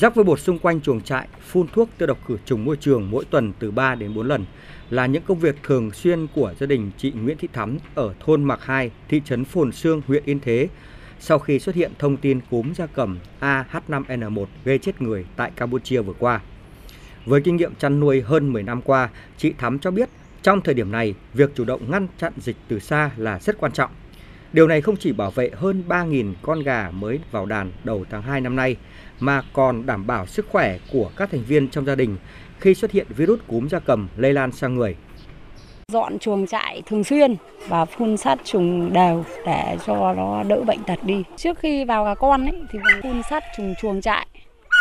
[0.00, 3.10] Rắc vôi bột xung quanh chuồng trại, phun thuốc tiêu độc khử trùng môi trường
[3.10, 4.44] mỗi tuần từ 3 đến 4 lần
[4.90, 8.44] là những công việc thường xuyên của gia đình chị Nguyễn Thị Thắm ở thôn
[8.44, 10.68] Mạc 2, thị trấn Phồn Sương, huyện Yên Thế
[11.18, 16.00] sau khi xuất hiện thông tin cúm gia cầm AH5N1 gây chết người tại Campuchia
[16.00, 16.40] vừa qua.
[17.26, 20.08] Với kinh nghiệm chăn nuôi hơn 10 năm qua, chị Thắm cho biết
[20.42, 23.72] trong thời điểm này, việc chủ động ngăn chặn dịch từ xa là rất quan
[23.72, 23.90] trọng.
[24.52, 28.22] Điều này không chỉ bảo vệ hơn 3.000 con gà mới vào đàn đầu tháng
[28.22, 28.76] 2 năm nay,
[29.20, 32.16] mà còn đảm bảo sức khỏe của các thành viên trong gia đình
[32.60, 34.96] khi xuất hiện virus cúm gia cầm lây lan sang người.
[35.92, 37.36] Dọn chuồng trại thường xuyên
[37.68, 41.22] và phun sát trùng đều để cho nó đỡ bệnh tật đi.
[41.36, 44.26] Trước khi vào gà con ấy, thì phun sát trùng chuồng trại,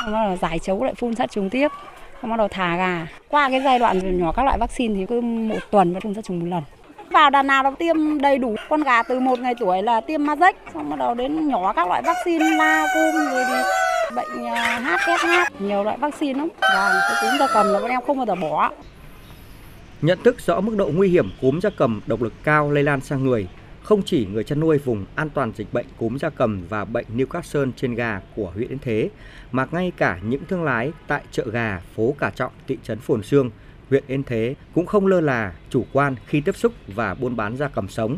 [0.08, 1.68] nó giải chấu lại phun sát trùng tiếp
[2.22, 5.22] xong bắt đầu thả gà qua cái giai đoạn nhỏ các loại vaccine thì cứ
[5.22, 6.64] một tuần mới phun sát trùng một lần
[7.12, 10.24] vào đàn nào nó tiêm đầy đủ con gà từ một ngày tuổi là tiêm
[10.24, 13.54] Mazek xong bắt đầu đến nhỏ các loại vaccine la cúm rồi thì
[14.16, 14.46] bệnh
[14.84, 16.50] HSH à, nhiều loại vaccine lắm.
[16.62, 18.72] Và cái cúm gia cầm là bọn em không bao giờ bỏ.
[20.02, 23.02] Nhận thức rõ mức độ nguy hiểm cúm gia cầm độc lực cao lây lan
[23.02, 23.48] sang người
[23.84, 27.06] không chỉ người chăn nuôi vùng an toàn dịch bệnh cúm gia cầm và bệnh
[27.16, 29.10] Newcastle trên gà của huyện Yên Thế,
[29.52, 33.24] mà ngay cả những thương lái tại chợ gà phố Cả Trọng, thị trấn Phồn
[33.24, 33.50] Sương,
[33.90, 37.58] huyện Yên Thế cũng không lơ là chủ quan khi tiếp xúc và buôn bán
[37.58, 38.18] gia cầm sống.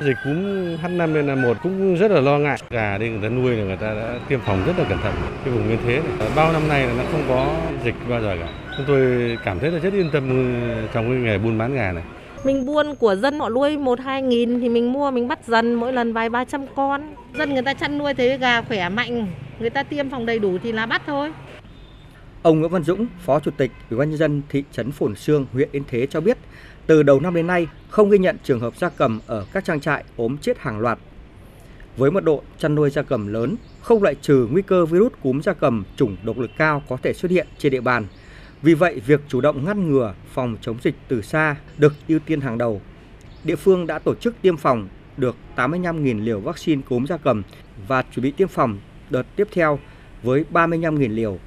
[0.00, 0.36] Dịch cúm
[0.82, 2.58] H5N1 cũng rất là lo ngại.
[2.70, 5.14] Gà đây người ta nuôi là người ta đã tiêm phòng rất là cẩn thận.
[5.44, 8.36] Cái vùng Yên Thế này, bao năm nay là nó không có dịch bao giờ
[8.40, 8.48] cả.
[8.76, 10.54] Chúng tôi cảm thấy là rất yên tâm
[10.92, 12.04] trong cái nghề buôn bán gà này.
[12.44, 15.92] Mình buôn của dân họ nuôi 1-2 nghìn thì mình mua mình bắt dần mỗi
[15.92, 17.14] lần vài ba trăm con.
[17.38, 19.26] Dân người ta chăn nuôi thấy gà khỏe mạnh,
[19.58, 21.32] người ta tiêm phòng đầy đủ thì là bắt thôi.
[22.42, 25.46] Ông Nguyễn Văn Dũng, Phó Chủ tịch Ủy ban nhân dân thị trấn Phồn Sương,
[25.52, 26.38] huyện Yên Thế cho biết,
[26.86, 29.80] từ đầu năm đến nay không ghi nhận trường hợp gia cầm ở các trang
[29.80, 30.98] trại ốm chết hàng loạt.
[31.96, 35.40] Với mật độ chăn nuôi gia cầm lớn, không loại trừ nguy cơ virus cúm
[35.40, 38.06] gia cầm chủng độc lực cao có thể xuất hiện trên địa bàn
[38.62, 42.40] vì vậy, việc chủ động ngăn ngừa phòng chống dịch từ xa được ưu tiên
[42.40, 42.80] hàng đầu.
[43.44, 47.42] Địa phương đã tổ chức tiêm phòng được 85.000 liều vaccine cúm gia cầm
[47.88, 48.78] và chuẩn bị tiêm phòng
[49.10, 49.78] đợt tiếp theo
[50.22, 51.38] với 35.000 liều.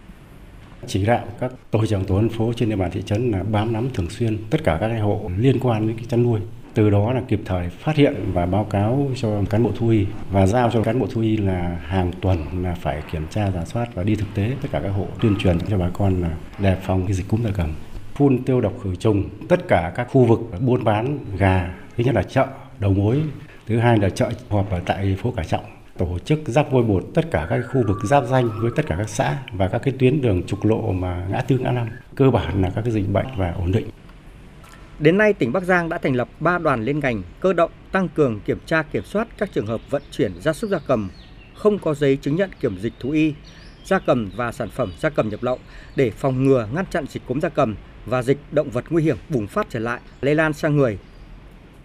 [0.88, 3.74] Chỉ đạo các tổ trưởng tổ dân phố trên địa bàn thị trấn là bám
[3.74, 6.40] nắm thường xuyên tất cả các hộ liên quan đến cái chăn nuôi.
[6.74, 10.06] Từ đó là kịp thời phát hiện và báo cáo cho cán bộ thú y
[10.32, 13.66] và giao cho cán bộ thú y là hàng tuần là phải kiểm tra, giả
[13.66, 16.32] soát và đi thực tế tất cả các hộ, tuyên truyền cho bà con là
[16.60, 17.74] đề phòng cái dịch cúm gia cầm.
[18.16, 22.16] Phun tiêu độc khử trùng, tất cả các khu vực buôn bán gà, thứ nhất
[22.16, 22.48] là chợ
[22.80, 23.22] đầu mối,
[23.68, 25.64] thứ hai là chợ họp ở tại phố cả trọng
[25.98, 28.96] tổ chức rắc vôi bột tất cả các khu vực giáp danh với tất cả
[28.98, 32.31] các xã và các cái tuyến đường trục lộ mà ngã tư ngã năm cơ
[32.31, 33.88] bản là các cái dịch bệnh và ổn định
[35.00, 38.09] Đến nay, tỉnh Bắc Giang đã thành lập 3 đoàn liên ngành cơ động tăng
[38.09, 41.09] cường kiểm tra kiểm soát các trường hợp vận chuyển gia súc gia cầm
[41.56, 43.34] không có giấy chứng nhận kiểm dịch thú y,
[43.86, 45.60] gia cầm và sản phẩm gia cầm nhập lậu
[45.96, 47.75] để phòng ngừa ngăn chặn dịch cúm gia cầm
[48.06, 50.98] và dịch động vật nguy hiểm bùng phát trở lại, lây lan sang người.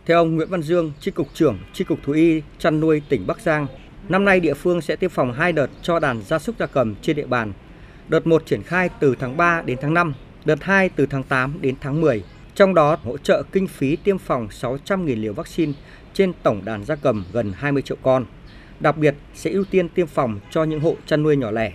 [0.06, 3.26] Theo ông Nguyễn Văn Dương, Chi cục trưởng Chi cục Thú y chăn nuôi tỉnh
[3.26, 3.66] Bắc Giang,
[4.08, 6.94] năm nay địa phương sẽ tiêm phòng 2 đợt cho đàn gia súc gia cầm
[7.02, 7.52] trên địa bàn.
[8.08, 10.14] Đợt 1 triển khai từ tháng 3 đến tháng 5,
[10.44, 12.22] đợt 2 từ tháng 8 đến tháng 10
[12.58, 15.72] trong đó hỗ trợ kinh phí tiêm phòng 600.000 liều vaccine
[16.14, 18.24] trên tổng đàn gia cầm gần 20 triệu con.
[18.80, 21.72] Đặc biệt sẽ ưu tiên tiêm phòng cho những hộ chăn nuôi nhỏ lẻ.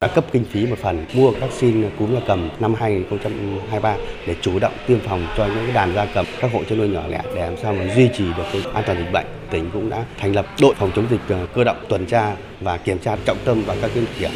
[0.00, 3.96] Đã cấp kinh phí một phần mua vaccine cúm gia cầm năm 2023
[4.26, 7.06] để chủ động tiêm phòng cho những đàn gia cầm, các hộ chăn nuôi nhỏ
[7.08, 9.26] lẻ để làm sao mà duy trì được cái an toàn dịch bệnh.
[9.50, 12.76] Tỉnh cũng đã thành lập đội phòng chống dịch ờ, cơ động tuần tra và
[12.76, 14.30] kiểm tra trọng tâm vào các cái điểm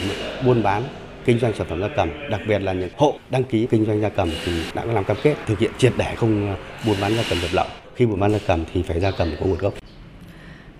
[0.46, 0.82] buôn bán
[1.24, 4.00] kinh doanh sản phẩm gia cầm, đặc biệt là những hộ đăng ký kinh doanh
[4.00, 6.56] gia cầm thì đã làm cam kết thực hiện triệt để không ờ,
[6.86, 7.66] buôn bán gia cầm nhập lậu.
[7.94, 9.74] Khi buôn bán gia cầm thì phải gia cầm có nguồn gốc.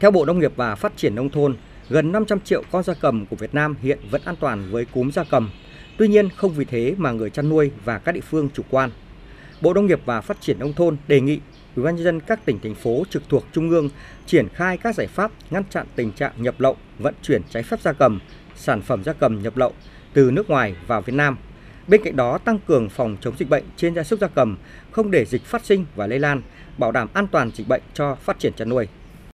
[0.01, 1.57] Theo Bộ Nông nghiệp và Phát triển nông thôn,
[1.91, 5.11] gần 500 triệu con gia cầm của Việt Nam hiện vẫn an toàn với cúm
[5.11, 5.51] gia cầm.
[5.97, 8.91] Tuy nhiên, không vì thế mà người chăn nuôi và các địa phương chủ quan.
[9.61, 11.41] Bộ Nông nghiệp và Phát triển nông thôn đề nghị
[11.77, 13.89] Ủy ban nhân dân các tỉnh thành phố trực thuộc trung ương
[14.27, 17.81] triển khai các giải pháp ngăn chặn tình trạng nhập lậu, vận chuyển trái phép
[17.81, 18.21] gia cầm,
[18.57, 19.73] sản phẩm gia cầm nhập lậu
[20.13, 21.37] từ nước ngoài vào Việt Nam.
[21.87, 24.57] Bên cạnh đó, tăng cường phòng chống dịch bệnh trên gia súc gia cầm,
[24.91, 26.43] không để dịch phát sinh và lây lan,
[26.79, 28.89] bảo đảm an toàn dịch bệnh cho phát triển chăn nuôi.